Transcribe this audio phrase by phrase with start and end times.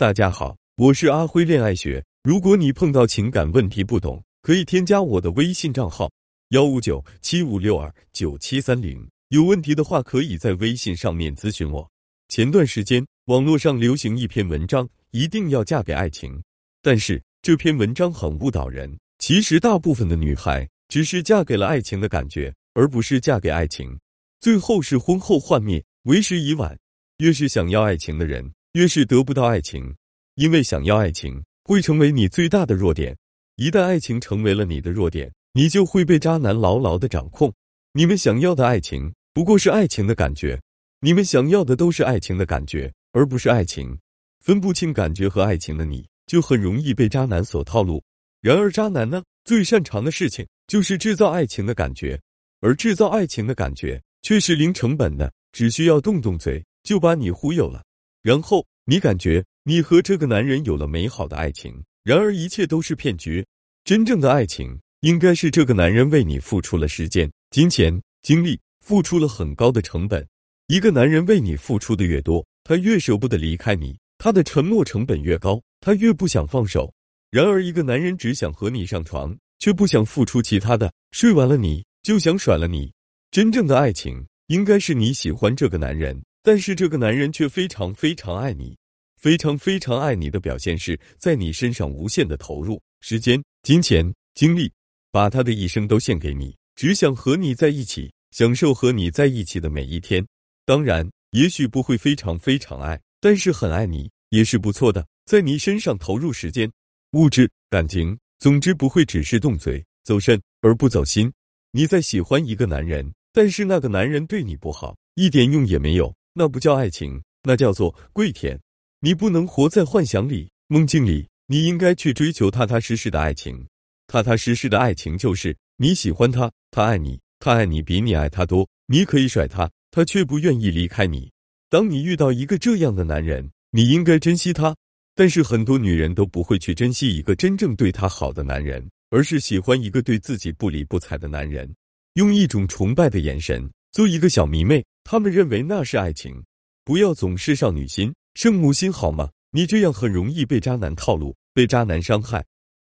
[0.00, 2.02] 大家好，我是阿辉恋爱学。
[2.22, 6.10] 如果你碰到情感问题不懂，可以添加我的微信账号
[6.52, 9.06] 幺五九七五六二九七三零。
[9.28, 11.86] 有问题的话，可以在微信上面咨询我。
[12.28, 16.42] 前段时间网络上流行一篇文章，一定要嫁给爱情。
[16.80, 18.90] 但是这篇文章很误导人。
[19.18, 23.94] 其实大部分的女孩只是嫁给了爱情的感觉，而不是嫁给爱情。
[24.40, 26.74] 最后是婚后幻灭，为时已晚。
[27.18, 28.50] 越是想要爱情的人。
[28.74, 29.96] 越是得不到爱情，
[30.36, 33.16] 因为想要爱情会成为你最大的弱点。
[33.56, 37.52] 一旦爱情成为了你的弱点，你就会被渣男牢牢的掌控。
[37.92, 40.60] 你们想要的爱情不过是爱情的感觉，
[41.00, 43.98] 你们想要的都是爱情的感觉，而不是爱情。
[44.38, 48.00] 分不清感觉和爱情的你，就很容易被渣男所套路。
[48.40, 52.18] 然而，渣男呢，最擅长的事情就是制造爱情的感觉，
[52.60, 57.82] 而制造爱情的感觉却是零成本的，只需要动动嘴就把你忽悠了。
[58.22, 63.46] 然后你感觉你和这个男人有了美好的爱情，然而一切都是骗局。
[63.84, 70.26] 真正的爱情应该是这个男人为你付出了时间、金钱、精力，付出了很高的成本。
[70.66, 76.92] 一个男人为你付出的越多，他越舍不得离开你，他的沉默成本越高，他越不想放手。
[77.30, 82.92] 然而一个男人只想和你上床，却不想付出其他的，睡完了你就想甩了你。
[83.30, 86.22] 真正的爱情应该是你喜欢这个男人。
[86.42, 88.76] 但是这个男人却非常非常爱你，
[89.16, 94.72] 非常非常爱你的表现是在你身上无限的投入时间、金钱、精力，
[95.10, 100.26] 把他的一生都献给你，只想和你在一起，享受和你在一起的每一天。
[100.64, 106.70] 当然，也许不会非常非常爱，但是很爱你也是不错的，在你身上投入时间、
[107.12, 111.30] 物质、感情，总之不会只是动嘴走肾而不走心。
[111.72, 116.14] 你在喜欢一个男人，但是那个男人对你不好，一点用也没有。
[116.40, 118.58] 那不叫爱情，那叫做跪舔。
[119.00, 123.66] 你不能活在幻想里、梦境里，你应该去追求踏踏实实的爱情。
[124.06, 128.66] 踏踏实实的爱情就是你喜欢他，他爱你，他爱你比你爱他多。
[128.86, 131.30] 你可以甩他，他却不愿意离开你。
[131.68, 134.74] 当你遇到一个这样的男人，你应该珍惜他。
[135.14, 141.70] 但是很多女人都不会去珍惜一个真正对她好的男人，而是喜欢一个对自己不理不睬的男人，
[142.14, 144.82] 用一种崇拜的眼神做一个小迷妹。
[145.10, 146.44] 他们认为那是爱情，
[146.84, 149.28] 不要总是少女心、圣母心好吗？
[149.50, 152.46] 你这样很容易被渣男套路，被渣男伤害。